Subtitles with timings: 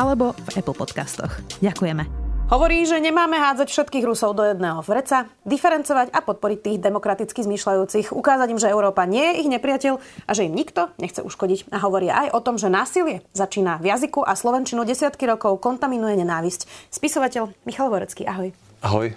[0.00, 1.44] alebo v Apple Podcastoch.
[1.60, 2.08] Ďakujeme.
[2.50, 8.10] Hovorí, že nemáme hádzať všetkých Rusov do jedného vreca, diferencovať a podporiť tých demokraticky zmýšľajúcich,
[8.10, 9.94] ukázať im, že Európa nie je ich nepriateľ
[10.26, 11.70] a že im nikto nechce uškodiť.
[11.70, 16.18] A hovorí aj o tom, že násilie začína v jazyku a Slovenčinu desiatky rokov kontaminuje
[16.18, 16.90] nenávisť.
[16.90, 18.50] Spisovateľ Michal Vorecký, ahoj.
[18.82, 19.14] Ahoj.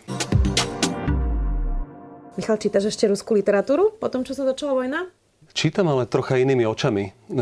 [2.38, 5.10] Michal, čítaš ešte ruskú literatúru po tom, čo sa začala vojna?
[5.58, 7.34] Čítam, ale trocha inými očami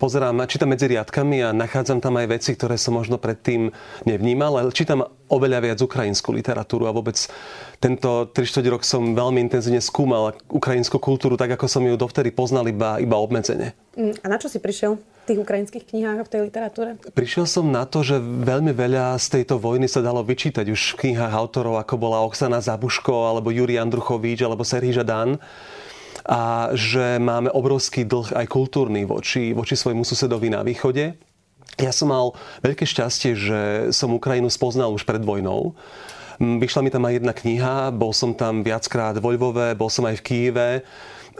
[0.00, 3.68] pozerám, čítam medzi riadkami a nachádzam tam aj veci, ktoré som možno predtým
[4.08, 7.20] nevnímal, ale čítam oveľa viac ukrajinskú literatúru a vôbec
[7.76, 12.64] tento 3 rok som veľmi intenzívne skúmal ukrajinskú kultúru, tak ako som ju dovtedy poznal
[12.64, 13.76] iba, iba obmedzene.
[14.00, 16.90] Mm, a na čo si prišiel v tých ukrajinských knihách a v tej literatúre?
[17.12, 21.12] Prišiel som na to, že veľmi veľa z tejto vojny sa dalo vyčítať už v
[21.12, 25.36] knihách autorov, ako bola Oksana Zabuško, alebo Juri Andruchovič, alebo Serhii Žadán
[26.26, 31.16] a že máme obrovský dlh aj kultúrny voči, voči svojmu susedovi na východe.
[31.80, 33.60] Ja som mal veľké šťastie, že
[33.94, 35.72] som Ukrajinu spoznal už pred vojnou.
[36.40, 40.20] Vyšla mi tam aj jedna kniha, bol som tam viackrát vo Lvove, bol som aj
[40.20, 40.70] v Kieve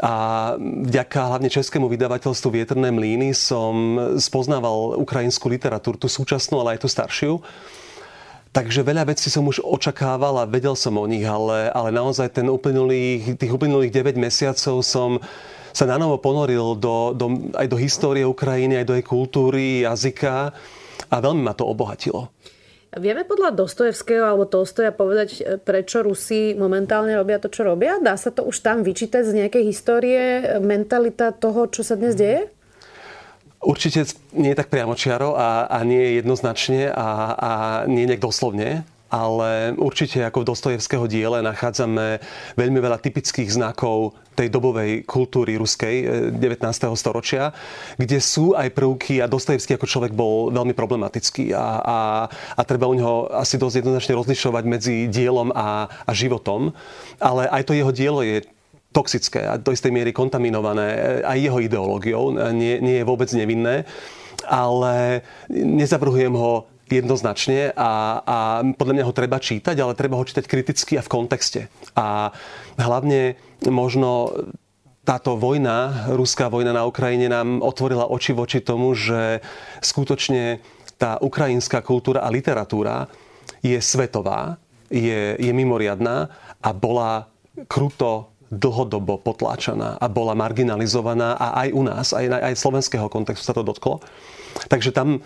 [0.01, 0.15] a
[0.61, 6.89] vďaka hlavne českému vydavateľstvu Vietrné mlíny som spoznával ukrajinskú literatúru, tú súčasnú, ale aj tú
[6.89, 7.33] staršiu.
[8.51, 12.51] Takže veľa vecí som už očakával a vedel som o nich, ale, ale naozaj ten
[12.51, 15.23] uplynulých, tých uplynulých 9 mesiacov som
[15.71, 20.51] sa na novo ponoril do, do, aj do histórie Ukrajiny, aj do jej kultúry, jazyka
[21.07, 22.35] a veľmi ma to obohatilo.
[22.91, 28.03] Vieme podľa Dostojevského alebo Tolstoja povedať, prečo Rusi momentálne robia to, čo robia?
[28.03, 30.23] Dá sa to už tam vyčítať z nejakej histórie,
[30.59, 32.51] mentalita toho, čo sa dnes deje?
[33.61, 37.53] Určite nie je tak priamočiaro a, a nie je jednoznačne a, a
[37.85, 42.23] nie je doslovne, ale určite ako v Dostojevského diele nachádzame
[42.55, 46.41] veľmi veľa typických znakov tej dobovej kultúry ruskej 19.
[46.41, 47.53] Eh, storočia,
[47.99, 51.99] kde sú aj prvky a Dostojevský ako človek bol veľmi problematický a, a,
[52.31, 56.71] a treba u neho asi dosť jednoznačne rozlišovať medzi dielom a, a životom.
[57.19, 58.47] Ale aj to jeho dielo je
[58.91, 63.31] toxické a do istej miery kontaminované e, aj jeho ideológiou, e, nie, nie je vôbec
[63.31, 63.87] nevinné,
[64.47, 68.39] ale nezavrhujem ho jednoznačne a, a
[68.75, 71.71] podľa mňa ho treba čítať, ale treba ho čítať kriticky a v kontexte.
[71.95, 72.35] A
[72.75, 74.35] hlavne možno
[75.07, 79.39] táto vojna, ruská vojna na Ukrajine nám otvorila oči voči tomu, že
[79.81, 80.59] skutočne
[81.01, 83.09] tá ukrajinská kultúra a literatúra
[83.65, 86.29] je svetová, je, je mimoriadná
[86.61, 87.31] a bola
[87.71, 93.55] kruto dlhodobo potláčaná a bola marginalizovaná a aj u nás, aj, aj slovenského kontextu sa
[93.55, 94.03] to dotklo.
[94.67, 95.23] Takže tam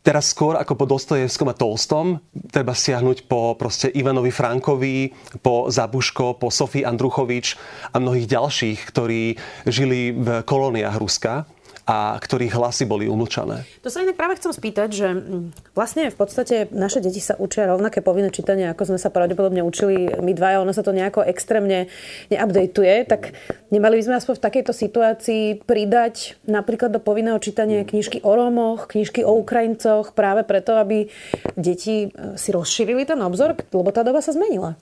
[0.00, 5.10] teraz skôr ako po Dostojevskom a Tolstom treba siahnuť po proste Ivanovi Frankovi,
[5.42, 7.58] po Zabuško, po Sofii Andruchovič
[7.90, 9.34] a mnohých ďalších, ktorí
[9.66, 11.44] žili v kolóniách Ruska
[11.86, 13.62] a ktorých hlasy boli umlčané.
[13.86, 17.70] To sa inak práve chcem spýtať, že mm, vlastne v podstate naše deti sa učia
[17.70, 21.86] rovnaké povinné čítanie, ako sme sa pravdepodobne učili my dvaja, ono sa to nejako extrémne
[22.34, 23.38] neupdateuje, tak
[23.70, 28.90] nemali by sme aspoň v takejto situácii pridať napríklad do povinného čítania knižky o Rómoch,
[28.90, 31.06] knižky o Ukrajincoch, práve preto, aby
[31.54, 34.74] deti e, si rozšírili ten obzor, lebo tá doba sa zmenila.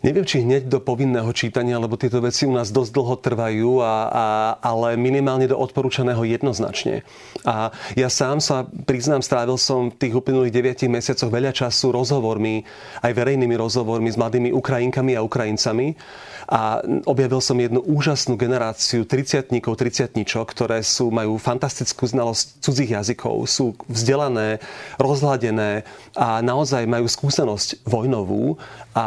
[0.00, 3.94] Neviem, či hneď do povinného čítania, lebo tieto veci u nás dosť dlho trvajú, a,
[4.08, 4.26] a,
[4.64, 7.04] ale minimálne do odporúčaného jednoznačne.
[7.44, 12.64] A ja sám sa, priznám, strávil som v tých uplynulých 9 mesiacoch veľa času rozhovormi,
[13.04, 15.92] aj verejnými rozhovormi s mladými Ukrajinkami a Ukrajincami
[16.50, 23.46] a objavil som jednu úžasnú generáciu 30 30 ktoré sú, majú fantastickú znalosť cudzích jazykov,
[23.46, 24.58] sú vzdelané,
[24.98, 25.86] rozhľadené
[26.18, 28.58] a naozaj majú skúsenosť vojnovú.
[28.90, 29.06] A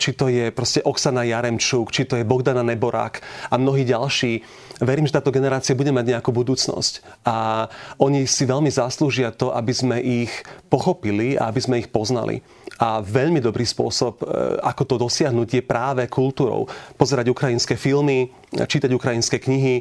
[0.00, 3.20] či to je proste Oksana Jaremčuk, či to je Bogdana Neborák
[3.52, 4.40] a mnohí ďalší,
[4.80, 7.24] verím, že táto generácia bude mať nejakú budúcnosť.
[7.28, 7.68] A
[8.00, 10.32] oni si veľmi zaslúžia to, aby sme ich
[10.72, 12.40] pochopili a aby sme ich poznali.
[12.80, 14.24] A veľmi dobrý spôsob, e,
[14.64, 16.68] ako to dosiahnuť, je práve kultúrou.
[16.96, 19.80] Pozerať ukrajinské filmy, čítať ukrajinské knihy,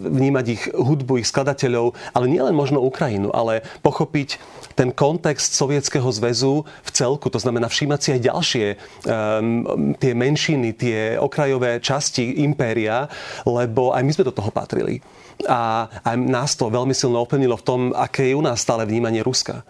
[0.00, 4.40] vnímať ich hudbu, ich skladateľov, ale nielen možno Ukrajinu, ale pochopiť
[4.72, 10.68] ten kontext Sovietskeho zväzu v celku, to znamená všímať si aj ďalšie um, tie menšiny,
[10.72, 13.04] tie okrajové časti impéria,
[13.44, 15.04] lebo aj my sme do toho patrili.
[15.44, 19.20] A aj nás to veľmi silno ovplyvnilo v tom, aké je u nás stále vnímanie
[19.20, 19.64] Ruska.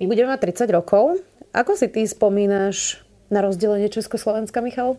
[0.00, 1.20] My budeme mať 30 rokov.
[1.50, 4.98] Ako si ty spomínaš na rozdelenie Československa, Michal?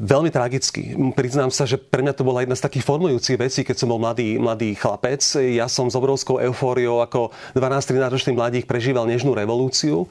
[0.00, 0.98] Veľmi tragicky.
[1.14, 4.02] Priznám sa, že pre mňa to bola jedna z takých formujúcich vecí, keď som bol
[4.02, 5.22] mladý, mladý chlapec.
[5.38, 10.10] Ja som s obrovskou eufóriou ako 12-13 ročný mladík prežíval nežnú revolúciu.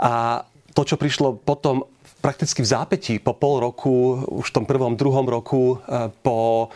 [0.00, 1.84] A to, čo prišlo potom
[2.24, 6.68] prakticky v zápätí po pol roku, už v tom prvom, druhom roku, e, po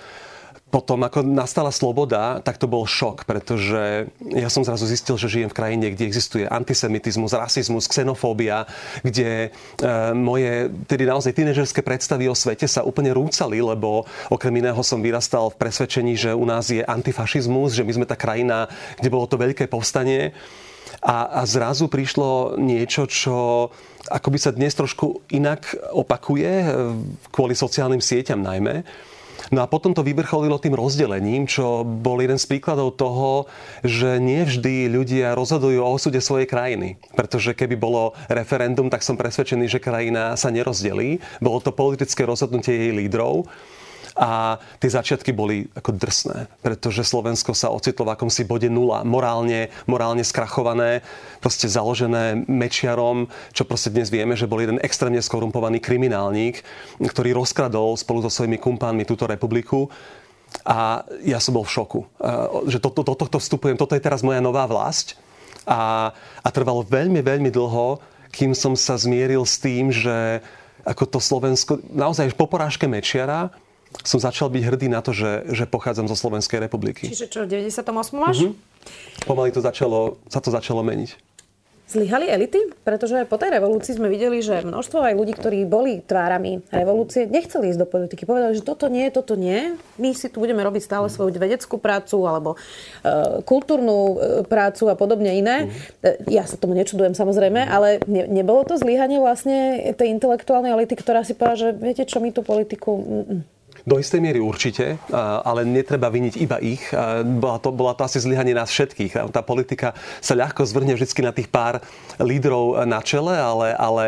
[0.71, 5.51] potom, ako nastala sloboda, tak to bol šok, pretože ja som zrazu zistil, že žijem
[5.51, 8.71] v krajine, kde existuje antisemitizmus, rasizmus, xenofóbia,
[9.03, 14.79] kde e, moje tedy naozaj tínežerské predstavy o svete sa úplne rúcali, lebo okrem iného
[14.87, 18.71] som vyrastal v presvedčení, že u nás je antifašizmus, že my sme tá krajina,
[19.03, 20.31] kde bolo to veľké povstanie.
[21.03, 23.69] A, a zrazu prišlo niečo, čo
[24.07, 26.67] akoby sa dnes trošku inak opakuje, e,
[27.35, 28.87] kvôli sociálnym sieťam najmä
[29.49, 33.49] No a potom to vyvrcholilo tým rozdelením, čo bol jeden z príkladov toho,
[33.81, 37.01] že nie vždy ľudia rozhodujú o osude svojej krajiny.
[37.17, 41.19] Pretože keby bolo referendum, tak som presvedčený, že krajina sa nerozdelí.
[41.41, 43.49] Bolo to politické rozhodnutie jej lídrov.
[44.21, 49.73] A tie začiatky boli ako drsné, pretože Slovensko sa ocitlo v akomsi bode nula, morálne,
[49.89, 51.01] morálne skrachované,
[51.41, 56.61] proste založené Mečiarom, čo proste dnes vieme, že bol jeden extrémne skorumpovaný kriminálnik,
[57.01, 59.89] ktorý rozkradol spolu so svojimi kumpánmi túto republiku.
[60.69, 62.01] A ja som bol v šoku,
[62.69, 65.17] že to, to, to, tohto vstupujem, toto je teraz moja nová vlast.
[65.65, 66.13] A,
[66.45, 67.97] a trvalo veľmi, veľmi dlho,
[68.37, 70.45] kým som sa zmieril s tým, že
[70.85, 73.49] ako to Slovensko, naozaj po porážke Mečiara,
[74.07, 77.11] som začal byť hrdý na to, že, že pochádzam zo Slovenskej republiky.
[77.11, 77.85] Čiže čo, v 98.
[78.17, 78.37] máš?
[78.47, 79.29] Mm-hmm.
[79.29, 81.31] Pomaly to začalo, sa to začalo meniť.
[81.91, 82.71] Zlyhali elity?
[82.87, 87.75] Pretože po tej revolúcii sme videli, že množstvo aj ľudí, ktorí boli tvárami revolúcie, nechceli
[87.75, 88.31] ísť do politiky.
[88.31, 89.75] Povedali, že toto nie, toto nie.
[89.99, 94.17] My si tu budeme robiť stále svoju vedeckú prácu alebo e, kultúrnu e,
[94.47, 95.67] prácu a podobne iné.
[95.67, 96.31] Mm.
[96.31, 101.27] Ja sa tomu nečudujem samozrejme, ale ne, nebolo to zlyhanie vlastne tej intelektuálnej elity, ktorá
[101.27, 103.03] si povedala, že viete čo, my tú politiku...
[103.03, 103.43] Mm,
[103.85, 105.01] do istej miery určite,
[105.45, 106.83] ale netreba viniť iba ich.
[107.41, 109.31] Bola to, bola to asi zlyhanie nás všetkých.
[109.33, 111.81] Tá politika sa ľahko zvrhne vždy na tých pár
[112.21, 114.05] lídrov na čele, ale, ale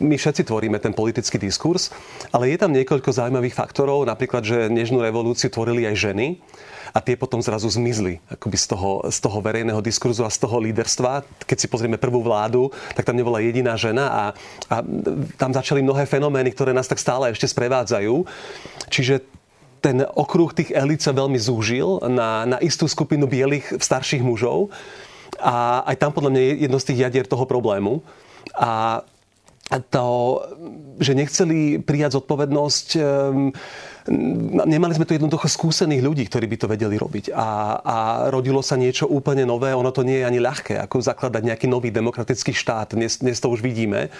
[0.00, 1.92] my všetci tvoríme ten politický diskurs.
[2.32, 6.26] Ale je tam niekoľko zaujímavých faktorov, napríklad, že nežnú revolúciu tvorili aj ženy
[6.90, 10.58] a tie potom zrazu zmizli akoby z toho, z toho verejného diskurzu a z toho
[10.58, 11.22] líderstva.
[11.46, 14.24] Keď si pozrieme prvú vládu, tak tam nebola jediná žena a,
[14.66, 14.76] a
[15.38, 18.26] tam začali mnohé fenomény, ktoré nás tak stále ešte sprevádzajú.
[18.90, 19.19] Čiže
[19.80, 24.68] ten okruh tých elit sa veľmi zúžil na, na istú skupinu bielých starších mužov.
[25.40, 28.04] A aj tam podľa mňa je jedno z tých jadier toho problému.
[28.56, 29.02] A
[29.88, 30.06] to,
[30.98, 33.54] že nechceli prijať zodpovednosť um,
[34.66, 37.30] nemali sme tu jednoducho skúsených ľudí, ktorí by to vedeli robiť.
[37.30, 37.48] A,
[37.78, 37.96] a
[38.32, 39.70] rodilo sa niečo úplne nové.
[39.70, 42.98] Ono to nie je ani ľahké, ako zakladať nejaký nový demokratický štát.
[42.98, 44.10] Dnes, dnes to už vidíme.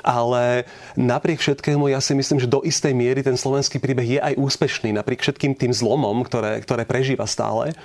[0.00, 0.64] Ale
[0.96, 4.96] napriek všetkému ja si myslím, že do istej miery ten slovenský príbeh je aj úspešný,
[4.96, 7.76] napriek všetkým tým zlomom, ktoré, ktoré prežíva stále.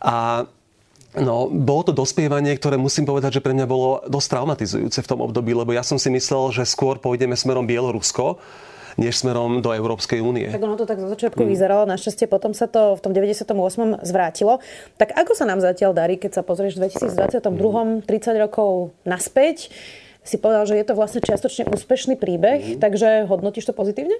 [0.00, 0.46] A
[1.10, 5.26] No, bolo to dospievanie, ktoré musím povedať, že pre mňa bolo dosť traumatizujúce v tom
[5.26, 8.38] období, lebo ja som si myslel, že skôr pôjdeme smerom Bielorusko,
[8.94, 10.46] než smerom do Európskej únie.
[10.52, 11.48] Tak ono to tak zo začiatku mm.
[11.50, 14.06] vyzeralo, našťastie potom sa to v tom 98.
[14.06, 14.62] zvrátilo.
[15.02, 17.42] Tak ako sa nám zatiaľ darí, keď sa pozrieš v 2022.
[17.42, 18.06] Mm.
[18.06, 19.70] 30 rokov naspäť?
[20.24, 22.78] Si povedal, že je to vlastne čiastočne úspešný príbeh, mm.
[22.78, 24.16] takže hodnotíš to pozitívne?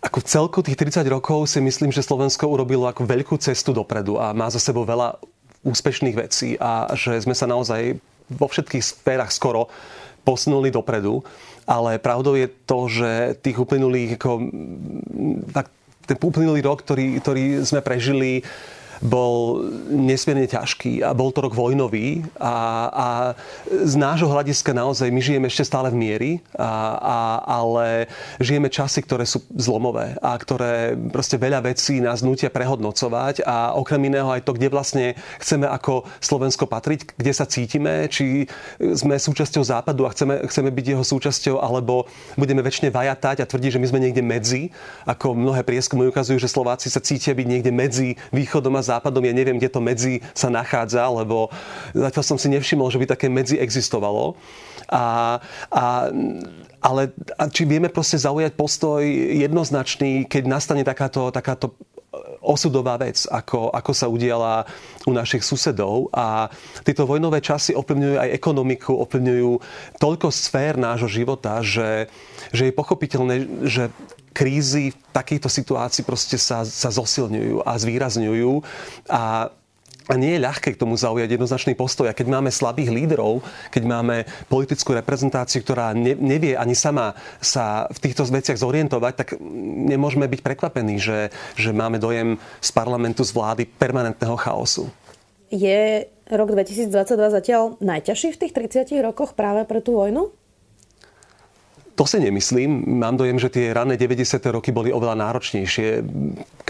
[0.00, 4.16] Ako v celku tých 30 rokov si myslím, že Slovensko urobilo ako veľkú cestu dopredu
[4.16, 5.20] a má za sebou veľa
[5.60, 8.00] úspešných vecí a že sme sa naozaj
[8.32, 9.68] vo všetkých sférach skoro
[10.24, 11.20] posunuli dopredu
[11.70, 13.10] ale pravdou je to, že
[13.46, 14.30] tých uplynulých, ako,
[15.54, 15.70] tak
[16.02, 18.42] ten uplynulý rok, ktorý, ktorý sme prežili,
[19.00, 22.54] bol nesmierne ťažký a bol to rok vojnový a,
[22.92, 23.06] a
[23.68, 29.00] z nášho hľadiska naozaj my žijeme ešte stále v miery, a, a, ale žijeme časy,
[29.00, 34.44] ktoré sú zlomové a ktoré proste veľa vecí nás nutia prehodnocovať a okrem iného aj
[34.44, 38.44] to, kde vlastne chceme ako Slovensko patriť, kde sa cítime, či
[38.76, 42.04] sme súčasťou západu a chceme, chceme byť jeho súčasťou, alebo
[42.36, 44.62] budeme väčšine vajatať a tvrdiť, že my sme niekde medzi,
[45.08, 48.89] ako mnohé prieskumy ukazujú, že Slováci sa cítia byť niekde medzi východom a západom.
[48.98, 51.52] Ja neviem, kde to medzi sa nachádza, lebo
[51.94, 54.34] zatiaľ som si nevšimol, že by také medzi existovalo.
[54.90, 55.38] A,
[55.70, 55.84] a,
[56.82, 57.02] ale
[57.38, 61.78] a či vieme proste zaujať postoj jednoznačný, keď nastane takáto, takáto
[62.42, 64.66] osudová vec, ako, ako sa udiala
[65.06, 66.10] u našich susedov.
[66.10, 66.50] A
[66.82, 69.50] tieto vojnové časy ovplyvňujú aj ekonomiku, ovplyvňujú
[70.00, 72.10] toľko sfér nášho života, že,
[72.50, 73.34] že je pochopiteľné,
[73.68, 73.94] že
[74.30, 78.52] krízy v takýchto situácii proste sa, sa zosilňujú a zvýrazňujú.
[79.10, 79.50] A
[80.10, 82.10] a nie je ľahké k tomu zaujať jednoznačný postoj.
[82.10, 87.86] A keď máme slabých lídrov, keď máme politickú reprezentáciu, ktorá ne, nevie ani sama sa
[87.94, 89.28] v týchto veciach zorientovať, tak
[89.86, 94.90] nemôžeme byť prekvapení, že, že máme dojem z parlamentu, z vlády permanentného chaosu.
[95.54, 96.90] Je rok 2022
[97.30, 100.34] zatiaľ najťažší v tých 30 rokoch práve pre tú vojnu?
[102.00, 102.96] To si nemyslím.
[102.96, 104.40] Mám dojem, že tie rané 90.
[104.56, 106.00] roky boli oveľa náročnejšie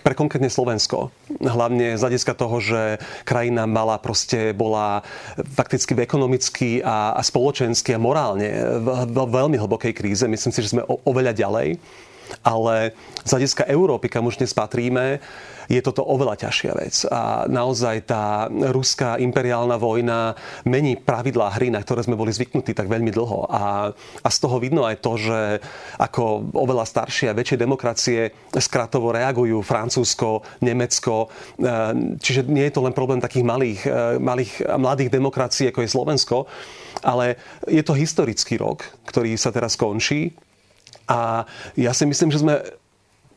[0.03, 1.15] pre konkrétne Slovensko.
[1.39, 5.07] Hlavne z hľadiska toho, že krajina mala proste, bola
[5.39, 10.27] fakticky v ekonomicky a, a spoločensky a morálne v, v veľmi hlbokej kríze.
[10.27, 11.79] Myslím si, že sme o, oveľa ďalej.
[12.43, 15.21] Ale z hľadiska Európy, kam už dnes patríme,
[15.71, 16.95] je toto oveľa ťažšia vec.
[17.07, 20.35] A naozaj tá ruská imperiálna vojna
[20.67, 23.47] mení pravidlá hry, na ktoré sme boli zvyknutí tak veľmi dlho.
[23.47, 25.63] A, a z toho vidno aj to, že
[26.03, 31.31] ako oveľa staršie a väčšie demokracie skratovo reagujú Francúzsko, Nemecko.
[31.31, 31.69] E,
[32.19, 36.37] čiže nie je to len problém takých malých, e, malých mladých demokracií, ako je Slovensko,
[37.07, 37.39] ale
[37.71, 40.35] je to historický rok, ktorý sa teraz končí.
[41.11, 41.43] A
[41.75, 42.63] ja si myslím, že sme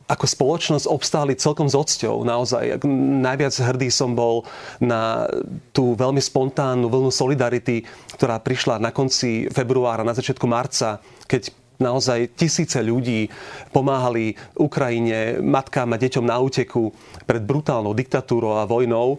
[0.04, 2.28] ako spoločnosť obstáli celkom s odsťou.
[2.28, 2.84] Naozaj,
[3.24, 4.44] najviac hrdý som bol
[4.76, 5.24] na
[5.72, 7.82] tú veľmi spontánnu vlnu solidarity,
[8.20, 11.48] ktorá prišla na konci februára, na začiatku marca, keď
[11.80, 13.26] naozaj tisíce ľudí
[13.74, 16.94] pomáhali Ukrajine, matkám a deťom na úteku
[17.26, 19.18] pred brutálnou diktatúrou a vojnou.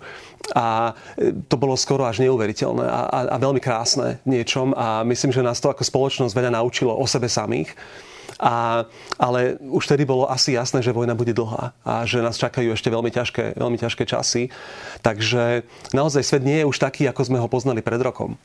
[0.54, 0.94] A
[1.50, 4.72] to bolo skoro až neuveriteľné a, a, a veľmi krásne niečom.
[4.78, 7.74] A myslím, že nás to ako spoločnosť veľa naučilo o sebe samých.
[8.40, 8.84] A,
[9.16, 12.92] ale už tedy bolo asi jasné, že vojna bude dlhá a že nás čakajú ešte
[12.92, 14.52] veľmi ťažké, veľmi ťažké časy.
[15.00, 15.64] Takže
[15.96, 18.36] naozaj svet nie je už taký, ako sme ho poznali pred rokom.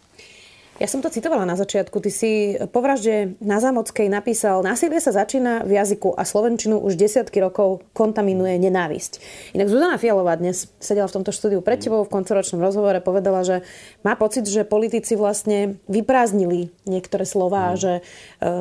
[0.81, 2.01] Ja som to citovala na začiatku.
[2.01, 6.97] Ty si po vražde na Zámockej napísal, násilie sa začína v jazyku a Slovenčinu už
[6.97, 9.21] desiatky rokov kontaminuje nenávisť.
[9.53, 13.61] Inak Zuzana Fialová dnes sedela v tomto štúdiu pred tebou v koncoročnom rozhovore, povedala, že
[14.01, 17.77] má pocit, že politici vlastne vyprázdnili niektoré slová, mm.
[17.77, 18.03] že e,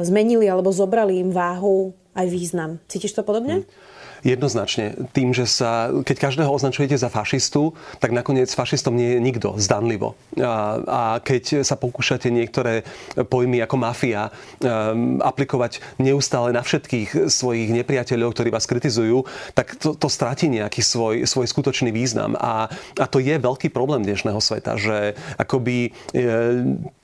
[0.03, 2.83] zmenili alebo zobrali im váhu aj význam.
[2.91, 3.63] Cítiš to podobne?
[3.63, 3.98] Mm.
[4.23, 4.95] Jednoznačne.
[5.15, 7.71] Tým, že sa, keď každého označujete za fašistu,
[8.03, 10.19] tak nakoniec fašistom nie je nikto, zdanlivo.
[10.39, 12.83] A, a keď sa pokúšate niektoré
[13.15, 19.23] pojmy ako mafia um, aplikovať neustále na všetkých svojich nepriateľov, ktorí vás kritizujú,
[19.55, 22.35] tak to, to stratí nejaký svoj, svoj skutočný význam.
[22.35, 22.67] A,
[22.99, 26.19] a to je veľký problém dnešného sveta, že akoby e,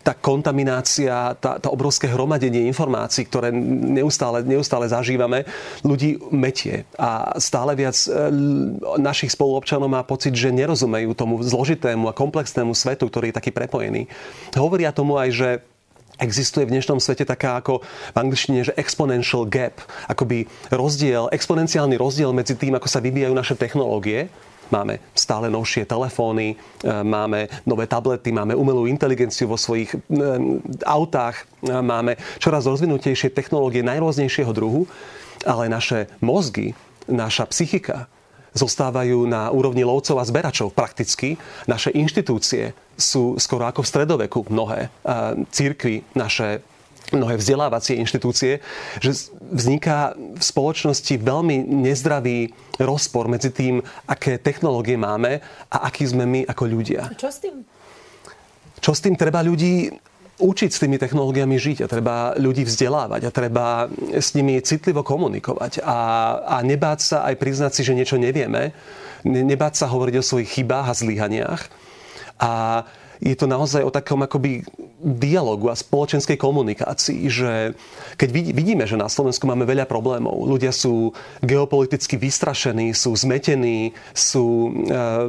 [0.05, 5.49] tá kontaminácia, tá, tá obrovské hromadenie informácií, ktoré neustále, neustále zažívame,
[5.81, 6.85] ľudí metie.
[7.39, 8.09] Stále viac e,
[8.99, 14.07] našich spoluobčanov má pocit, že nerozumejú tomu zložitému a komplexnému svetu, ktorý je taký prepojený.
[14.55, 15.49] Hovoria tomu aj, že
[16.15, 22.31] Existuje v dnešnom svete taká ako v angličtine, že exponential gap, akoby rozdiel, exponenciálny rozdiel
[22.31, 24.31] medzi tým, ako sa vyvíjajú naše technológie
[24.73, 29.93] Máme stále novšie telefóny, e, máme nové tablety, máme umelú inteligenciu vo svojich
[30.81, 34.89] autách, e, máme čoraz rozvinutejšie technológie najrôznejšieho druhu,
[35.45, 36.73] ale naše mozgy,
[37.09, 38.07] naša psychika
[38.55, 41.35] zostávajú na úrovni lovcov a zberačov prakticky.
[41.67, 44.87] Naše inštitúcie sú skoro ako v stredoveku mnohé.
[45.51, 46.63] Církvy, naše
[47.11, 48.63] mnohé vzdelávacie inštitúcie,
[49.03, 52.49] že vzniká v spoločnosti veľmi nezdravý
[52.81, 57.11] rozpor medzi tým, aké technológie máme a akí sme my ako ľudia.
[57.13, 57.61] Čo s tým?
[58.81, 59.13] Čo s tým?
[59.19, 59.93] Treba ľudí
[60.35, 63.65] učiť s tými technológiami žiť a treba ľudí vzdelávať a treba
[64.11, 65.99] s nimi citlivo komunikovať a,
[66.43, 68.75] a nebáť sa aj priznať si, že niečo nevieme,
[69.23, 71.61] nebáť sa hovoriť o svojich chybách a zlyhaniach.
[72.35, 72.51] A
[73.23, 74.67] je to naozaj o takom akoby
[74.99, 77.77] dialogu a spoločenskej komunikácii, že
[78.19, 84.67] keď vidíme, že na Slovensku máme veľa problémov, ľudia sú geopoliticky vystrašení, sú zmetení, sú
[84.67, 84.69] e,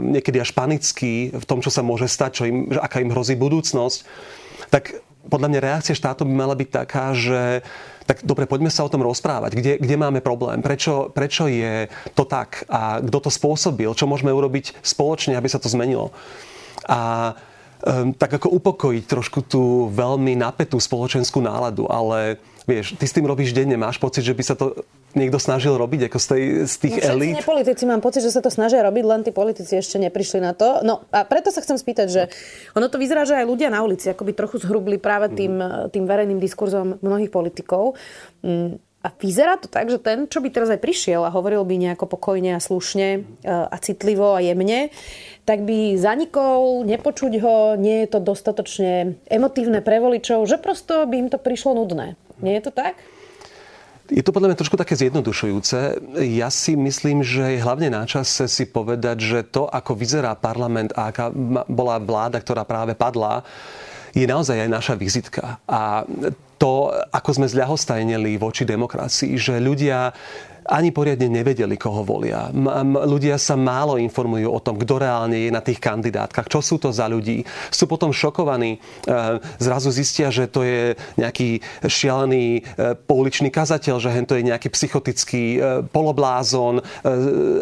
[0.03, 4.03] niekedy až panickí v tom, čo sa môže stať, čo im, aká im hrozí budúcnosť,
[4.71, 7.67] tak podľa mňa reakcia štátu by mala byť taká, že
[8.07, 9.59] tak dobre, poďme sa o tom rozprávať.
[9.59, 10.63] Kde, kde máme problém?
[10.63, 12.63] Prečo, prečo je to tak?
[12.71, 13.91] A kto to spôsobil?
[13.99, 16.15] Čo môžeme urobiť spoločne, aby sa to zmenilo?
[16.87, 17.35] A
[18.19, 23.55] tak ako upokojiť trošku tú veľmi napätú spoločenskú náladu, ale vieš, ty s tým robíš
[23.55, 24.75] denne, máš pocit, že by sa to
[25.17, 27.41] niekto snažil robiť ako z, tej, z tých no, elít?
[27.47, 30.85] politici mám pocit, že sa to snažia robiť, len tí politici ešte neprišli na to.
[30.85, 32.23] No a preto sa chcem spýtať, že
[32.77, 35.95] ono to vyzerá, že aj ľudia na ulici akoby trochu zhrubli práve tým, mm.
[35.97, 37.97] tým verejným diskurzom mnohých politikov.
[39.07, 42.11] A vyzerá to tak, že ten, čo by teraz aj prišiel a hovoril by nejako
[42.11, 44.91] pokojne a slušne e, a citlivo a jemne,
[45.47, 51.23] tak by zanikol, nepočuť ho, nie je to dostatočne emotívne pre voličov, že prosto by
[51.23, 52.19] im to prišlo nudné.
[52.43, 52.99] Nie je to tak?
[54.11, 55.79] Je to podľa mňa trošku také zjednodušujúce.
[56.27, 60.95] Ja si myslím, že je hlavne na čase si povedať, že to, ako vyzerá parlament
[60.99, 61.31] a aká
[61.67, 63.47] bola vláda, ktorá práve padla,
[64.17, 65.61] je naozaj aj naša vizitka.
[65.69, 66.09] A
[66.57, 70.17] to, ako sme zľahostajnili voči demokracii, že ľudia
[70.67, 72.51] ani poriadne nevedeli, koho volia.
[73.07, 76.91] Ľudia sa málo informujú o tom, kto reálne je na tých kandidátkach, čo sú to
[76.91, 77.47] za ľudí.
[77.71, 78.79] Sú potom šokovaní, e,
[79.63, 82.61] zrazu zistia, že to je nejaký šialený e,
[83.07, 86.83] pouličný kazateľ, že to je nejaký psychotický e, poloblázon,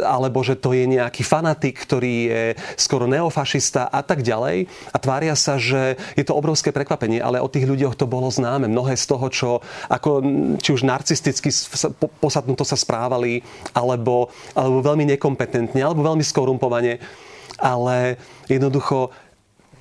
[0.05, 2.43] alebo že to je nejaký fanatik, ktorý je
[2.81, 4.67] skoro neofašista a tak ďalej.
[4.95, 8.71] A tvária sa, že je to obrovské prekvapenie, ale o tých ľuďoch to bolo známe.
[8.71, 9.49] Mnohé z toho, čo
[9.91, 10.25] ako
[10.61, 11.53] či už narcisticky
[12.19, 13.43] posadnuto sa správalo, správali,
[13.75, 17.03] alebo, alebo veľmi nekompetentne, alebo veľmi skorumpovane.
[17.59, 18.15] Ale
[18.47, 19.11] jednoducho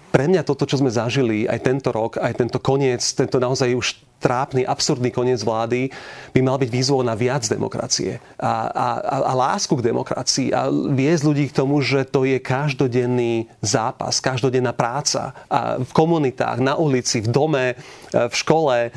[0.10, 3.88] pre mňa toto, čo sme zažili aj tento rok, aj tento koniec, tento naozaj už
[4.24, 5.92] trápny, absurdný koniec vlády
[6.32, 8.88] by mal byť výzvou na viac demokracie a, a,
[9.28, 14.72] a, lásku k demokracii a viesť ľudí k tomu, že to je každodenný zápas, každodenná
[14.72, 17.76] práca a v komunitách, na ulici, v dome, e,
[18.16, 18.90] v škole, e,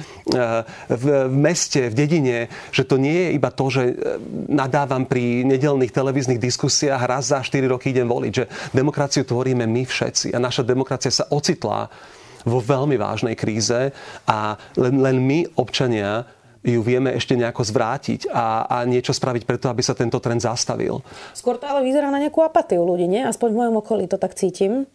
[0.87, 2.38] v, v meste, v dedine,
[2.71, 3.95] že to nie je iba to, že e,
[4.47, 9.83] nadávam pri nedelných televíznych diskusiách raz za 4 roky idem voliť, že demokraciu tvoríme my
[9.83, 11.90] všetci a naša demokracia sa ocitla
[12.47, 13.91] vo veľmi vážnej kríze
[14.25, 16.25] a len, len my, občania,
[16.67, 20.99] ju vieme ešte nejako zvrátiť a, a niečo spraviť preto, aby sa tento trend zastavil.
[21.31, 23.23] Skôr to ale vyzerá na nejakú apatiu ľudí, nie?
[23.23, 24.87] Aspoň v mojom okolí to tak cítim.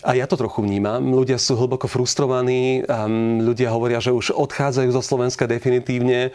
[0.00, 1.02] A ja to trochu vnímam.
[1.02, 6.30] Ľudia sú hlboko frustrovaní, um, ľudia hovoria, že už odchádzajú zo Slovenska definitívne.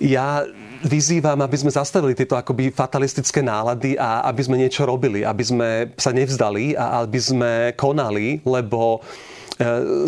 [0.00, 0.48] Ja
[0.80, 5.68] vyzývam, aby sme zastavili tieto akoby fatalistické nálady a aby sme niečo robili, aby sme
[6.00, 9.04] sa nevzdali a aby sme konali, lebo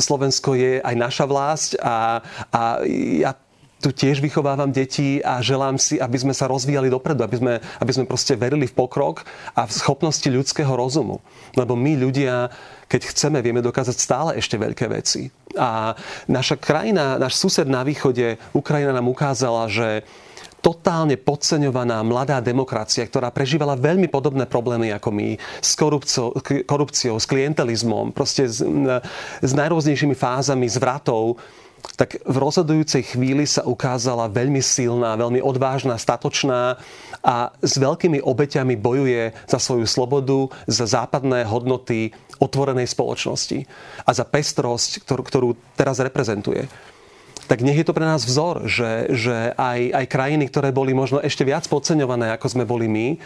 [0.01, 2.81] Slovensko je aj naša vlast a, a
[3.21, 3.37] ja
[3.83, 7.91] tu tiež vychovávam deti a želám si, aby sme sa rozvíjali dopredu, aby sme, aby
[7.91, 9.27] sme proste verili v pokrok
[9.59, 11.19] a v schopnosti ľudského rozumu.
[11.59, 12.47] Lebo my ľudia,
[12.87, 15.35] keď chceme, vieme dokázať stále ešte veľké veci.
[15.59, 15.99] A
[16.31, 20.07] naša krajina, náš sused na východe, Ukrajina nám ukázala, že
[20.63, 27.27] totálne podceňovaná mladá demokracia, ktorá prežívala veľmi podobné problémy ako my, s korupciou, korupciou s
[27.27, 28.63] klientelizmom, proste s,
[29.43, 31.43] s najrôznejšími fázami zvratov,
[31.99, 36.79] tak v rozhodujúcej chvíli sa ukázala veľmi silná, veľmi odvážna, statočná
[37.27, 43.67] a s veľkými obeťami bojuje za svoju slobodu, za západné hodnoty otvorenej spoločnosti
[44.07, 46.71] a za pestrosť, ktorú, teraz reprezentuje
[47.53, 51.21] tak nech je to pre nás vzor, že, že aj, aj krajiny, ktoré boli možno
[51.21, 53.21] ešte viac podceňované, ako sme boli my,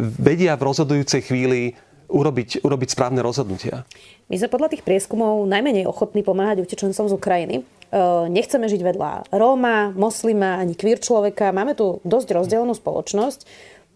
[0.00, 1.76] vedia v rozhodujúcej chvíli
[2.08, 3.84] urobiť, urobiť správne rozhodnutia.
[4.32, 7.56] My sme podľa tých prieskumov najmenej ochotní pomáhať utečencom z Ukrajiny.
[7.60, 7.62] E,
[8.32, 11.52] nechceme žiť vedľa Róma, moslima ani queer človeka.
[11.52, 13.44] Máme tu dosť rozdelenú spoločnosť.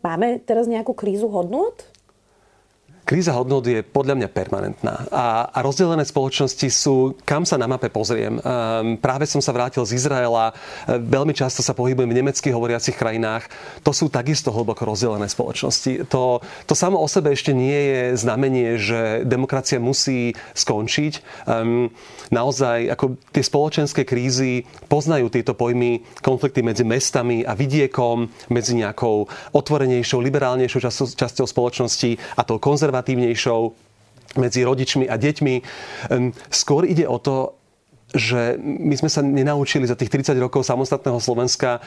[0.04, 1.88] Máme teraz nejakú krízu hodnot?
[3.04, 7.90] Kríza hodnot je podľa mňa permanentná a, a rozdelené spoločnosti sú, kam sa na mape
[7.90, 8.38] pozriem.
[8.38, 10.54] Um, práve som sa vrátil z Izraela,
[10.86, 13.50] veľmi často sa pohybujem v nemeckých hovoriacich krajinách.
[13.82, 16.06] To sú takisto hlboko rozdelené spoločnosti.
[16.12, 16.38] To,
[16.70, 21.46] to samo o sebe ešte nie je znamenie, že demokracia musí skončiť.
[21.50, 21.90] Um,
[22.30, 29.26] naozaj, ako tie spoločenské krízy poznajú tieto pojmy konflikty medzi mestami a vidiekom, medzi nejakou
[29.50, 33.60] otvorenejšou, liberálnejšou časťou, časťou spoločnosti a tou konzervatívnou konzervatívnejšou
[34.38, 35.54] medzi rodičmi a deťmi.
[36.52, 37.58] Skôr ide o to,
[38.14, 41.82] že my sme sa nenaučili za tých 30 rokov samostatného Slovenska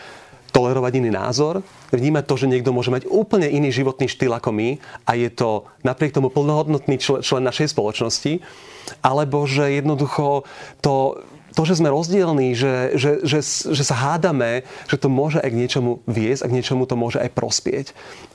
[0.54, 4.78] tolerovať iný názor, vnímať to, že niekto môže mať úplne iný životný štýl ako my
[5.10, 8.38] a je to napriek tomu plnohodnotný člen našej spoločnosti,
[9.02, 10.46] alebo že jednoducho
[10.84, 15.50] to to, že sme rozdielní, že, že, že, že sa hádame, že to môže aj
[15.54, 17.86] k niečomu viesť a k niečomu to môže aj prospieť.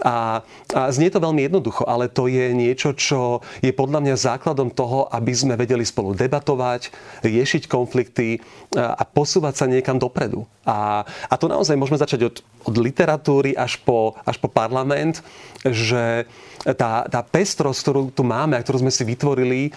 [0.02, 4.70] A, a znie to veľmi jednoducho, ale to je niečo, čo je podľa mňa základom
[4.70, 6.94] toho, aby sme vedeli spolu debatovať,
[7.26, 8.38] riešiť konflikty
[8.78, 10.46] a, a posúvať sa niekam dopredu.
[10.62, 12.37] A, a to naozaj môžeme začať od,
[12.70, 15.24] od literatúry až po, až po parlament,
[15.66, 16.28] že
[16.62, 19.72] tá, tá pestrosť, ktorú tu máme a ktorú sme si vytvorili,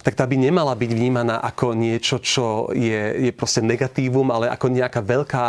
[0.00, 4.72] tak tá by nemala byť vnímaná ako niečo, čo je, je proste negatívum, ale ako
[4.72, 5.46] nejaká veľká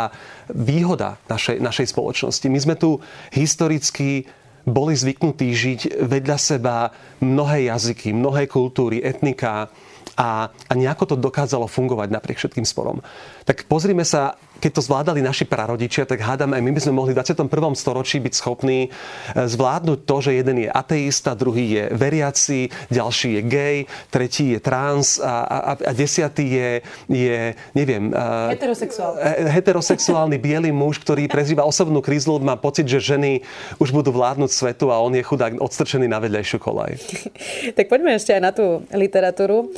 [0.52, 2.46] výhoda našej, našej spoločnosti.
[2.52, 3.00] My sme tu
[3.32, 4.28] historicky
[4.62, 9.72] boli zvyknutí žiť vedľa seba mnohé jazyky, mnohé kultúry, etnika
[10.14, 13.02] a, a nejako to dokázalo fungovať napriek všetkým sporom.
[13.48, 17.10] Tak pozrime sa keď to zvládali naši prarodičia, tak hádam aj my by sme mohli
[17.10, 17.50] v 21.
[17.74, 18.88] storočí byť schopní e,
[19.34, 23.76] zvládnuť to, že jeden je ateista, druhý je veriaci, ďalší je gay,
[24.14, 26.70] tretí je trans a, a, a desiatý je,
[27.10, 27.38] je
[27.74, 28.14] neviem...
[28.14, 29.18] E, Heterosexuál.
[29.18, 33.42] E, heterosexuálny biely muž, ktorý prezýva osobnú krízu, má pocit, že ženy
[33.82, 36.94] už budú vládnuť svetu a on je chudák odstrčený na vedľajšiu kolaj.
[37.76, 39.74] tak poďme ešte aj na tú literatúru.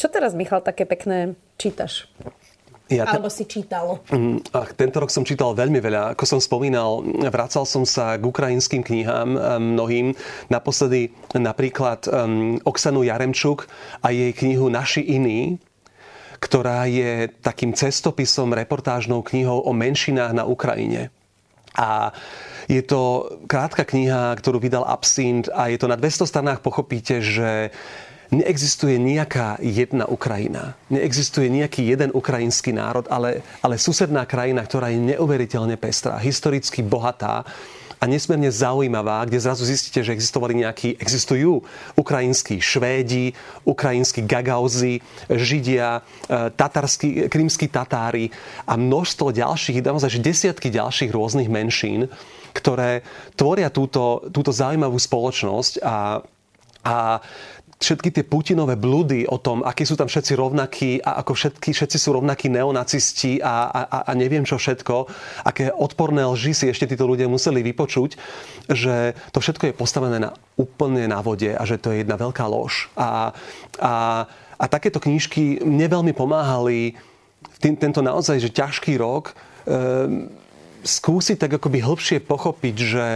[0.00, 2.08] Čo teraz, Michal, také pekné čítaš?
[2.92, 3.16] Ja te...
[3.16, 4.04] Alebo si čítal?
[4.12, 6.12] Mm, ach, tento rok som čítal veľmi veľa.
[6.12, 7.00] Ako som spomínal,
[7.32, 10.12] vracal som sa k ukrajinským knihám eh, mnohým.
[10.52, 13.64] Naposledy napríklad um, Oksanu Jaremčuk
[14.04, 15.56] a jej knihu Naši iní,
[16.44, 21.08] ktorá je takým cestopisom, reportážnou knihou o menšinách na Ukrajine.
[21.74, 22.12] A
[22.68, 27.72] je to krátka kniha, ktorú vydal Absint a je to na 200 stranách pochopíte, že
[28.42, 30.74] neexistuje nejaká jedna Ukrajina.
[30.90, 37.46] Neexistuje nejaký jeden ukrajinský národ, ale, ale susedná krajina, ktorá je neuveriteľne pestrá, historicky bohatá
[38.04, 41.64] a nesmierne zaujímavá, kde zrazu zistíte, že existovali nejakí, existujú
[41.96, 43.32] ukrajinskí Švédi,
[43.64, 45.00] ukrajinskí Gagauzi,
[45.32, 48.28] Židia, e, tatarskí, krímsky Tatári
[48.68, 52.12] a množstvo ďalších, naozaj desiatky ďalších rôznych menšín,
[52.52, 53.00] ktoré
[53.40, 56.20] tvoria túto, túto zaujímavú spoločnosť a,
[56.84, 56.96] a
[57.78, 61.96] všetky tie Putinové blúdy o tom, akí sú tam všetci rovnakí a ako všetky, všetci
[61.98, 65.10] sú rovnakí neonacisti a, a, a neviem čo všetko,
[65.44, 68.16] aké odporné lži si ešte títo ľudia museli vypočuť,
[68.70, 72.46] že to všetko je postavené na úplne na vode a že to je jedna veľká
[72.46, 72.88] lož.
[72.94, 73.34] A,
[73.82, 73.94] a,
[74.54, 76.94] a takéto knížky mne veľmi pomáhali
[77.58, 79.34] tým, tento naozaj že ťažký rok e,
[80.84, 83.08] skúsiť tak akoby hĺbšie pochopiť, že,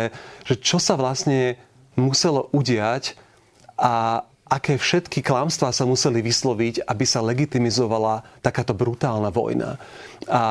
[0.49, 1.61] že čo sa vlastne
[1.95, 3.15] muselo udiať
[3.79, 9.77] a, aké všetky klamstvá sa museli vysloviť, aby sa legitimizovala takáto brutálna vojna.
[10.27, 10.45] A,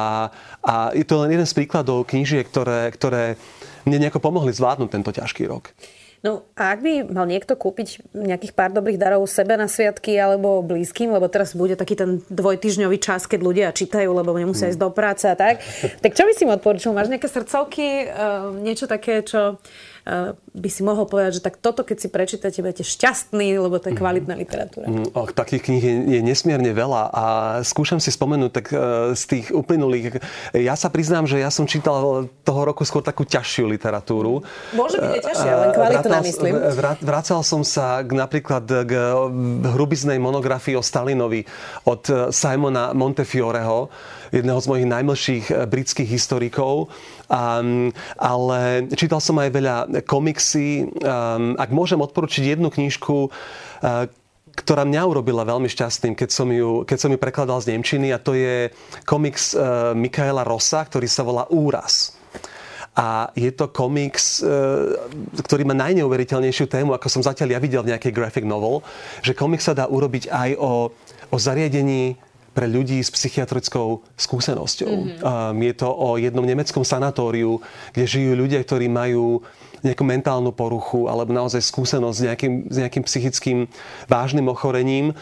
[0.62, 3.36] a je to len jeden z príkladov knížiek, ktoré, ktoré
[3.84, 5.74] mne nejako pomohli zvládnuť tento ťažký rok.
[6.26, 10.66] No a ak by mal niekto kúpiť nejakých pár dobrých darov sebe na sviatky alebo
[10.66, 14.72] blízkym, lebo teraz bude taký ten dvojtyžňový čas, keď ľudia čítajú, lebo nemusia mm.
[14.74, 15.62] ísť do práce a tak,
[16.02, 16.90] tak čo by si mu odporučil?
[16.90, 19.62] Máš nejaké srdcovky, uh, niečo také, čo
[20.58, 23.96] by si mohol povedať, že tak toto, keď si prečítate, budete šťastný, lebo to je
[23.96, 24.02] mhm.
[24.02, 24.88] kvalitná literatúra.
[24.88, 27.26] Mm, oh, takých kníh je, je nesmierne veľa a
[27.62, 30.24] skúšam si spomenúť tak uh, z tých uplynulých.
[30.56, 34.42] Ja sa priznám, že ja som čítal toho roku skôr takú ťažšiu literatúru.
[34.74, 36.54] Môže byť aj ťažšia, len kvalitná, myslím.
[37.04, 38.92] Vracal som sa k, napríklad k
[39.76, 41.44] hrubiznej monografii o Stalinovi
[41.86, 43.92] od Simona Montefioreho,
[44.32, 46.90] jedného z mojich najmlších britských historikov.
[47.28, 49.76] Um, ale čítal som aj veľa
[50.08, 50.88] komiksy.
[51.04, 54.08] Um, ak môžem odporučiť jednu knižku, uh,
[54.58, 58.18] ktorá mňa urobila veľmi šťastným, keď som ju, keď som ju prekladal z Nemčiny a
[58.18, 58.74] to je
[59.06, 62.18] komiks uh, Mikaela Rossa, ktorý sa volá Úraz.
[62.98, 64.42] A je to komiks,
[65.46, 68.82] ktorý má najneuveriteľnejšiu tému, ako som zatiaľ ja videl v nejakej graphic novel,
[69.22, 70.90] že komiks sa dá urobiť aj o,
[71.30, 72.18] o zariadení
[72.58, 74.90] pre ľudí s psychiatrickou skúsenosťou.
[74.90, 75.22] Mm-hmm.
[75.22, 77.62] Um, je to o jednom nemeckom sanatóriu,
[77.94, 79.46] kde žijú ľudia, ktorí majú
[79.86, 83.58] nejakú mentálnu poruchu alebo naozaj skúsenosť s nejakým, s nejakým psychickým
[84.10, 85.14] vážnym ochorením.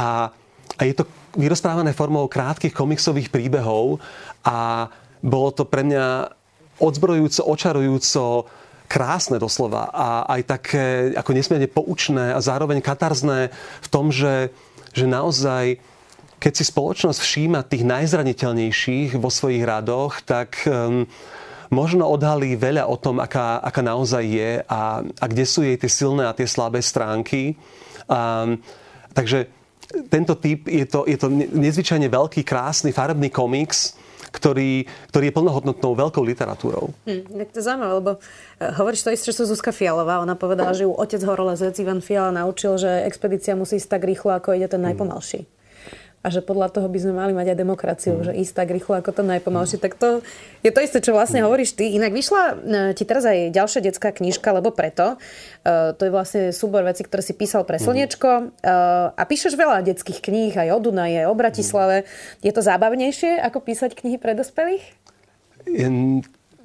[0.00, 0.32] A,
[0.80, 1.04] a je to
[1.36, 4.00] vyrozprávané formou krátkých komiksových príbehov
[4.48, 4.88] a
[5.20, 6.32] bolo to pre mňa
[6.80, 8.48] odzbrojujúco, očarujúco
[8.88, 13.52] krásne doslova a aj také ako nesmierne poučné a zároveň katarzné
[13.84, 14.48] v tom, že,
[14.96, 15.76] že naozaj
[16.38, 21.02] keď si spoločnosť všíma tých najzraniteľnejších vo svojich radoch, tak um,
[21.68, 25.90] možno odhalí veľa o tom, aká, aká naozaj je a, a kde sú jej tie
[25.90, 27.58] silné a tie slabé stránky.
[28.06, 28.62] Um,
[29.12, 29.50] takže
[30.06, 33.98] tento typ je to, je to nezvyčajne veľký, krásny, farebný komiks,
[34.28, 36.92] ktorý, ktorý je plnohodnotnou veľkou literatúrou.
[37.08, 40.20] Hm, to je zaujímavé, lebo eh, hovoríš to isté, čo Zuzka Fialová.
[40.20, 44.36] Ona povedala, že ju otec horolezec Ivan Fiala naučil, že expedícia musí ísť tak rýchlo,
[44.36, 45.57] ako ide ten najpomalší
[46.18, 48.24] a že podľa toho by sme mali mať aj demokraciu, mm.
[48.26, 49.78] že ísť tak rýchlo ako to najpomalšie.
[49.78, 49.84] Mm.
[49.86, 50.08] Tak to
[50.66, 51.46] je to isté, čo vlastne mm.
[51.46, 51.94] hovoríš ty.
[51.94, 52.54] Inak vyšla e,
[52.98, 55.14] ti teraz aj ďalšia detská knižka, lebo preto.
[55.62, 57.84] Uh, to je vlastne súbor veci, ktoré si písal pre mhm.
[57.84, 58.30] Slniečko.
[58.64, 61.96] Uh, a píšeš veľa detských kníh, aj o Dunaji, aj o Bratislave.
[62.02, 62.06] Mm.
[62.46, 64.84] Je to zábavnejšie, ako písať knihy pre dospelých?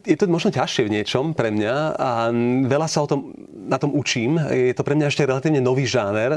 [0.04, 2.10] Je to možno ťažšie v niečom pre mňa a
[2.68, 4.36] veľa sa o tom, na tom učím.
[4.52, 6.36] Je to pre mňa ešte relatívne nový žáner,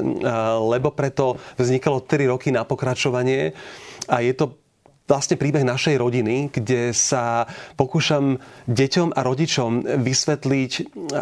[0.62, 3.50] lebo preto vznikalo 3 roky na pokračovanie
[4.06, 4.54] a je to
[5.06, 7.46] vlastne príbeh našej rodiny, kde sa
[7.78, 10.72] pokúšam deťom a rodičom vysvetliť,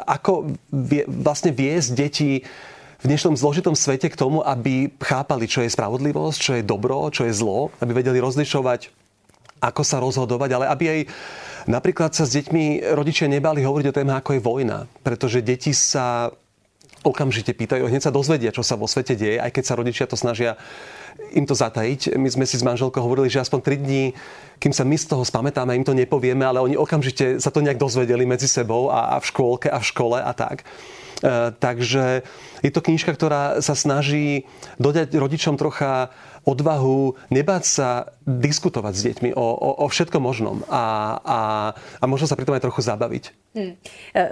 [0.09, 2.41] ako vie, vlastne viesť deti
[3.05, 7.29] v dnešnom zložitom svete k tomu, aby chápali, čo je spravodlivosť, čo je dobro, čo
[7.29, 8.89] je zlo, aby vedeli rozlišovať,
[9.61, 11.01] ako sa rozhodovať, ale aby aj
[11.65, 16.29] Napríklad sa s deťmi rodičia nebali hovoriť o téme, ako je vojna, pretože deti sa
[17.05, 20.17] okamžite pýtajú, hneď sa dozvedia, čo sa vo svete deje, aj keď sa rodičia to
[20.17, 20.57] snažia
[21.37, 22.17] im to zatajiť.
[22.17, 24.05] My sme si s manželkou hovorili, že aspoň 3 dní,
[24.59, 27.79] kým sa my z toho spamätáme, im to nepovieme, ale oni okamžite sa to nejak
[27.79, 30.65] dozvedeli medzi sebou a, a v škôlke a v škole a tak.
[31.25, 32.21] E, takže
[32.61, 34.45] je to knižka, ktorá sa snaží
[34.77, 36.13] dodať rodičom trocha
[36.45, 37.89] odvahu nebáť sa
[38.29, 41.41] diskutovať s deťmi o, o, o všetkom možnom a, a,
[41.73, 43.44] a možno sa pritom aj trochu zabaviť.
[43.55, 43.79] Hmm.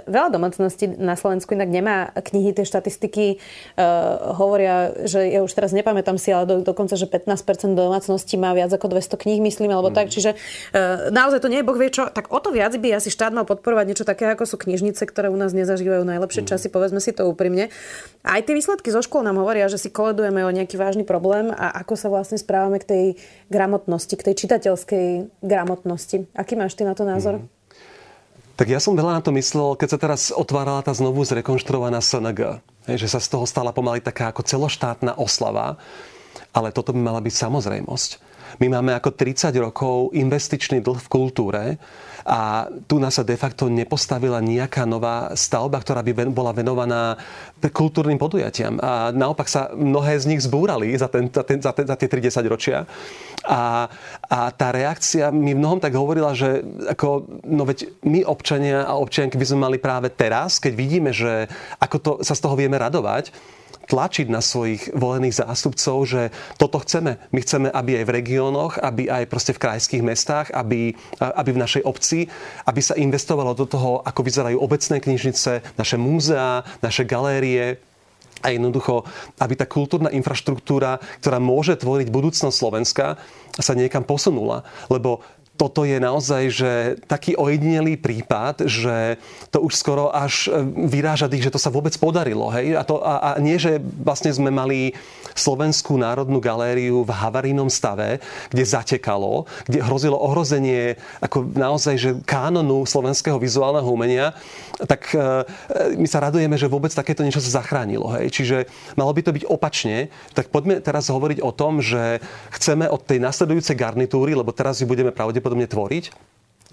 [0.03, 5.71] Veľa domácností na Slovensku inak nemá knihy, tie štatistiky uh, hovoria, že ja už teraz
[5.71, 9.95] nepamätám si, ale do, dokonca, že 15% domácností má viac ako 200 kníh, myslím, alebo
[9.95, 9.95] hmm.
[9.95, 10.11] tak.
[10.11, 12.11] Čiže uh, naozaj to nie je boh vie čo.
[12.11, 15.31] Tak o to viac by asi štát mal podporovať niečo také, ako sú knižnice, ktoré
[15.31, 16.51] u nás nezažívajú najlepšie hmm.
[16.51, 17.71] časy, povedzme si to úprimne.
[18.27, 21.71] Aj tie výsledky zo škôl nám hovoria, že si koledujeme o nejaký vážny problém a
[21.79, 23.05] ako sa vlastne správame k tej
[23.47, 25.07] gramotnosti, k tej čitateľskej
[25.39, 26.27] gramotnosti.
[26.35, 27.39] Aký máš ty na to názor?
[27.39, 27.62] Hmm.
[28.53, 32.61] Tak ja som veľa na to myslel, keď sa teraz otvárala tá znovu zrekonštruovaná SNG.
[32.85, 35.81] Že sa z toho stala pomaly taká ako celoštátna oslava.
[36.53, 38.32] Ale toto by mala byť samozrejmosť.
[38.61, 41.63] My máme ako 30 rokov investičný dlh v kultúre
[42.23, 47.19] a tu nás sa de facto nepostavila nejaká nová stavba, ktorá by bola venovaná
[47.59, 48.79] kultúrnym podujatiam.
[48.79, 52.07] A naopak sa mnohé z nich zbúrali za, ten, za, ten, za, ten, za tie
[52.07, 52.87] 30 ročia.
[53.43, 53.91] A,
[54.31, 59.35] a tá reakcia mi mnohom tak hovorila, že ako, no veď my občania a občianky
[59.35, 61.51] by sme mali práve teraz, keď vidíme, že
[61.83, 63.35] ako to, sa z toho vieme radovať,
[63.87, 66.21] tlačiť na svojich volených zástupcov, že
[66.57, 67.19] toto chceme.
[67.29, 71.61] My chceme, aby aj v regiónoch, aby aj proste v krajských mestách, aby, aby v
[71.61, 72.31] našej obci,
[72.65, 77.79] aby sa investovalo do toho, ako vyzerajú obecné knižnice, naše múzeá, naše galérie,
[78.43, 79.07] a jednoducho,
[79.39, 83.15] aby tá kultúrna infraštruktúra, ktorá môže tvoriť budúcnosť Slovenska,
[83.55, 84.67] sa niekam posunula.
[84.91, 85.23] Lebo
[85.63, 86.71] toto je naozaj že
[87.07, 89.15] taký ojedinelý prípad, že
[89.47, 90.59] to už skoro až e,
[90.91, 92.51] vyráža tých, že to sa vôbec podarilo.
[92.51, 92.75] Hej?
[92.75, 94.91] A, to, a, a nie, že vlastne sme mali
[95.33, 98.21] Slovenskú národnú galériu v havarínom stave,
[98.53, 104.35] kde zatekalo, kde hrozilo ohrozenie ako naozaj, že kánonu slovenského vizuálneho umenia,
[104.83, 108.11] tak e, e, my sa radujeme, že vôbec takéto niečo sa zachránilo.
[108.19, 108.35] Hej?
[108.35, 108.57] Čiže
[108.99, 110.11] malo by to byť opačne.
[110.35, 112.19] Tak poďme teraz hovoriť o tom, že
[112.51, 116.05] chceme od tej nasledujúcej garnitúry, lebo teraz ju budeme pravdepodobne pravdepodobne tvoriť,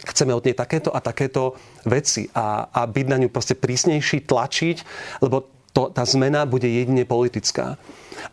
[0.01, 4.77] chceme od nej takéto a takéto veci a, a byť na ňu proste prísnejší, tlačiť,
[5.21, 7.79] lebo to, tá zmena bude jedine politická.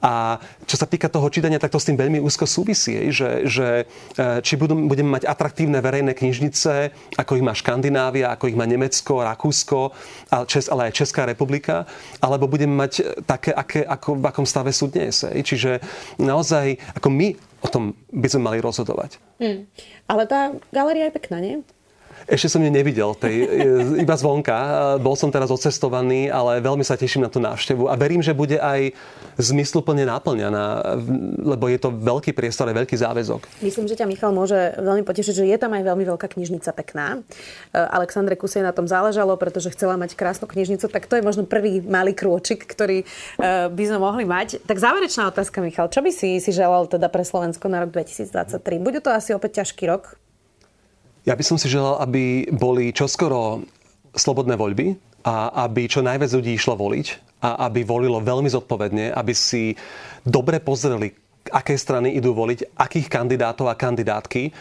[0.02, 3.86] A čo sa týka toho čítania, tak to s tým veľmi úzko súvisí, že, že
[4.18, 9.22] e, či budeme mať atraktívne verejné knižnice, ako ich má Škandinávia, ako ich má Nemecko,
[9.22, 9.94] Rakúsko,
[10.34, 11.86] ale aj Česká republika,
[12.20, 15.22] alebo budeme mať také, aké, ako, v akom stave sú dnes.
[15.24, 15.80] Čiže
[16.18, 17.28] naozaj, ako my
[17.62, 19.22] o tom by sme mali rozhodovať.
[19.42, 19.70] Hmm.
[20.06, 21.62] Ale tá galéria je pekná, nie?
[22.28, 23.48] Ešte som ju nevidel, tej,
[24.04, 25.00] iba zvonka.
[25.00, 28.60] Bol som teraz odcestovaný, ale veľmi sa teším na tú návštevu a verím, že bude
[28.60, 28.92] aj
[29.40, 30.98] zmysluplne naplňaná,
[31.40, 33.64] lebo je to veľký priestor a veľký záväzok.
[33.64, 37.16] Myslím, že ťa Michal môže veľmi potešiť, že je tam aj veľmi veľká knižnica pekná.
[37.16, 41.48] E, Alexandre Kusej na tom záležalo, pretože chcela mať krásnu knižnicu, tak to je možno
[41.48, 43.06] prvý malý krôčik, ktorý e,
[43.72, 44.68] by sme mohli mať.
[44.68, 45.88] Tak záverečná otázka, Michal.
[45.88, 48.84] Čo by si si želal teda pre Slovensko na rok 2023?
[48.84, 50.20] Bude to asi opäť ťažký rok,
[51.28, 53.68] ja by som si želal, aby boli čoskoro
[54.16, 54.96] slobodné voľby
[55.28, 57.08] a aby čo najviac ľudí išlo voliť
[57.44, 59.76] a aby volilo veľmi zodpovedne, aby si
[60.24, 61.12] dobre pozreli,
[61.52, 64.56] aké strany idú voliť, akých kandidátov a kandidátky.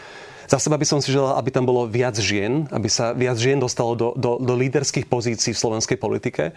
[0.47, 3.59] Za seba by som si želal, aby tam bolo viac žien, aby sa viac žien
[3.59, 6.51] dostalo do, do, do líderských pozícií v slovenskej politike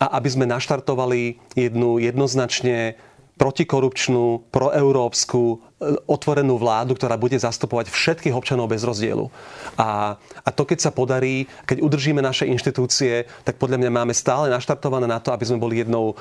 [0.00, 2.96] a aby sme naštartovali jednu jednoznačne
[3.34, 5.56] protikorupčnú, proeurópsku, e,
[6.06, 9.26] otvorenú vládu, ktorá bude zastupovať všetkých občanov bez rozdielu.
[9.74, 14.46] A, a to, keď sa podarí, keď udržíme naše inštitúcie, tak podľa mňa máme stále
[14.50, 16.14] naštartované na to, aby sme boli jednou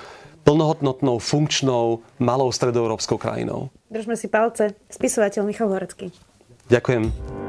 [0.43, 3.71] plnohodnotnou, funkčnou, malou stredoeurópskou krajinou.
[3.87, 4.75] Držme si palce.
[4.91, 6.11] Spisovateľ Michal Horecký.
[6.67, 7.42] Ďakujem.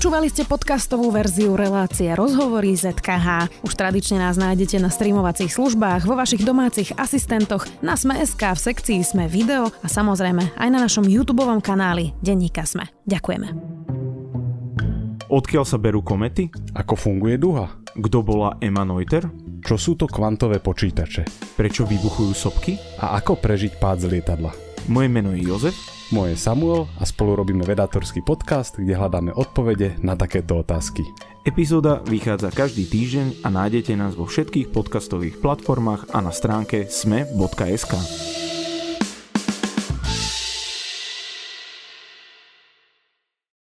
[0.00, 3.52] Počúvali ste podcastovú verziu relácie Rozhovory ZKH.
[3.60, 9.04] Už tradične nás nájdete na streamovacích službách, vo vašich domácich asistentoch, na Sme.sk, v sekcii
[9.04, 12.88] Sme video a samozrejme aj na našom YouTube kanáli Denníka Sme.
[13.04, 13.52] Ďakujeme.
[15.28, 16.48] Odkiaľ sa berú komety?
[16.72, 17.68] Ako funguje duha?
[17.92, 19.28] Kto bola Emma Noether?
[19.60, 21.28] Čo sú to kvantové počítače?
[21.60, 22.80] Prečo vybuchujú sopky?
[23.04, 24.48] A ako prežiť pád z lietadla?
[24.88, 25.99] Moje meno je Jozef.
[26.10, 31.06] Moje je Samuel a spolu robíme vedátorský podcast, kde hľadáme odpovede na takéto otázky.
[31.46, 37.94] Epizóda vychádza každý týždeň a nájdete nás vo všetkých podcastových platformách a na stránke sme.sk.